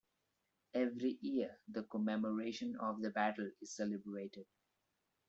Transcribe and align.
Every 0.73 1.19
year, 1.21 1.59
the 1.67 1.83
commemoration 1.83 2.75
of 2.75 3.03
the 3.03 3.11
battle 3.11 3.51
is 3.61 3.75
celebrated. 3.75 4.47